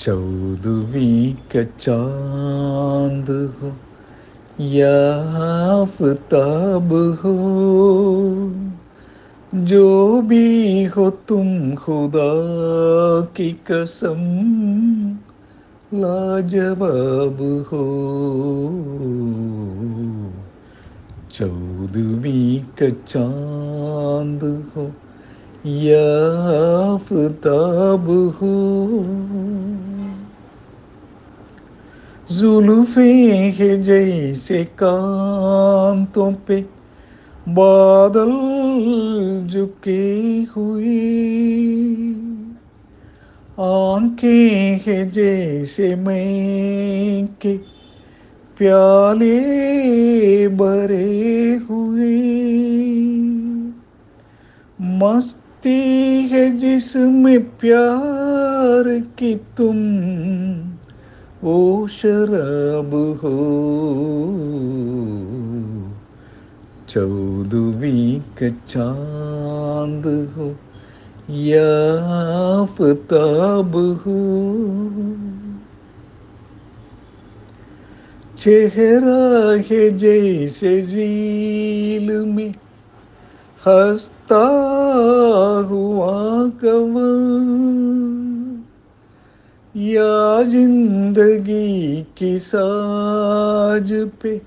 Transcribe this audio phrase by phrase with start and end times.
[0.00, 3.72] चौदहवीं का चाँद हो
[4.64, 5.14] या
[5.82, 7.34] आफताब हो।
[9.54, 12.30] जो भी हो तुम खुदा
[13.36, 14.20] की कसम,
[15.94, 17.84] लाजवाब हो।
[21.32, 24.44] चौदहवीं का चाँद
[24.76, 24.90] हो
[25.66, 26.06] या
[26.94, 28.54] आफताब हो।
[32.32, 36.60] जुल्फे है जैसे कांतों पे,
[37.48, 38.30] बादल
[39.48, 40.98] झुके हुए।
[43.60, 47.56] आँखें है जैसे मैं के
[48.58, 52.20] प्याले भरे हुए।
[54.80, 55.82] मस्ती
[56.32, 59.76] है जिसमें प्यार की तुम
[61.44, 63.36] वो शराब हो।
[66.88, 70.56] चौदहवीं का चाँद हो।
[71.30, 72.66] या
[73.80, 74.40] हो।
[78.38, 82.54] चेहरा है जैसे झील में।
[83.68, 84.46] हंसता
[85.70, 87.99] हुआ कवन
[89.76, 94.40] या ज़िंदगी की साज पे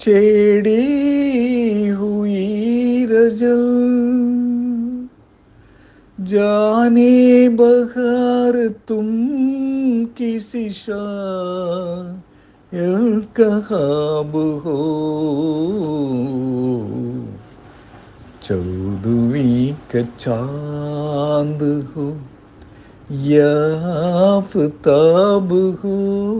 [0.00, 3.62] छेड़ी हुई रजल।
[6.18, 9.06] जाने बहार तुम
[10.04, 10.68] किसी
[13.38, 14.78] कहाब हो।
[18.42, 21.62] चौदहवीं का चाँद
[21.96, 22.33] हो।
[23.12, 23.50] या
[24.36, 26.36] आफताब हो।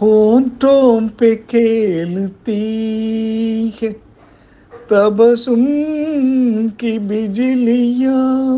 [0.00, 2.58] होंठों पे खेलती
[3.82, 3.92] है
[4.90, 5.66] तबसुम
[6.68, 8.48] की बिजलियाँ।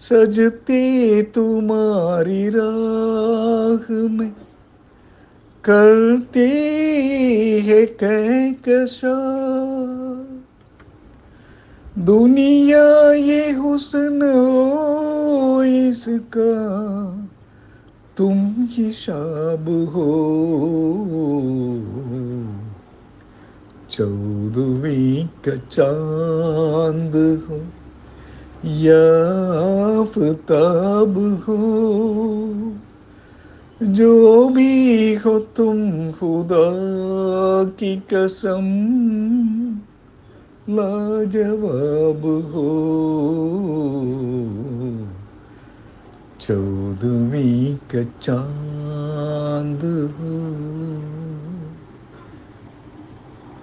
[0.00, 4.32] सजते तुम्हारी राह में,
[5.64, 6.48] करते
[7.64, 9.18] है कहकशा
[11.98, 14.20] दुनिया ये हुस्न
[15.88, 16.52] इसका,
[18.16, 20.12] तुम ही शाब हो।
[23.90, 27.56] चौदवी का चाँद हो
[28.64, 29.30] या
[30.00, 31.88] आफताब हो।
[33.82, 36.70] जो भी हो तुम खुदा
[37.64, 38.64] की कसम
[40.70, 42.68] लाजवाब हो।
[46.40, 49.80] चौदवी का चाँद
[50.20, 50.37] हो।